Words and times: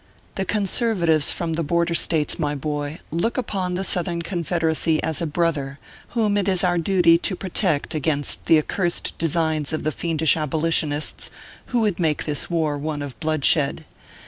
The 0.33 0.45
Conservatives 0.45 1.29
from 1.29 1.53
the 1.53 1.61
Border 1.61 1.93
States, 1.93 2.39
my 2.39 2.55
boy, 2.55 2.97
look 3.11 3.37
upon 3.37 3.75
the 3.75 3.83
Southern 3.83 4.23
Confederacy 4.23 4.97
as 5.03 5.21
a 5.21 5.27
brother, 5.27 5.77
whom 6.17 6.37
it 6.37 6.47
is 6.47 6.63
our 6.63 6.79
duty 6.79 7.19
to 7.19 7.35
protect 7.35 7.93
against 7.93 8.45
the 8.47 8.57
accursed 8.57 9.15
designs 9.19 9.73
of 9.73 9.83
the 9.83 9.91
fiendish 9.91 10.35
Abolitionists, 10.35 11.29
who 11.67 11.81
would 11.81 11.99
make 11.99 12.21
ORPHEUS 12.21 12.39
C. 12.39 12.47
KERR 12.47 12.47
PAPERS. 12.47 12.49
315 12.49 12.49
this 12.49 12.49
war 12.49 12.77
one 12.79 13.01
of 13.03 13.19
bloodshed. 13.19 13.85